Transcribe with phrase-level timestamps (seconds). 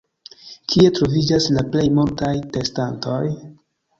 [0.73, 3.21] Kie troviĝas la plej multaj testantoj?